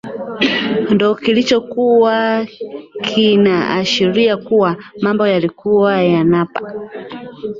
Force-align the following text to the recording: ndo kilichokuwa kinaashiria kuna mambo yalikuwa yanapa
ndo 0.89 1.15
kilichokuwa 1.15 2.45
kinaashiria 3.01 4.37
kuna 4.37 4.75
mambo 5.01 5.27
yalikuwa 5.27 6.01
yanapa 6.03 6.73